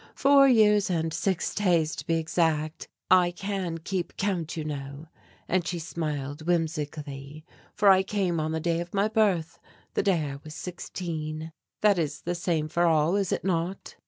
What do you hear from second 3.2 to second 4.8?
can keep count you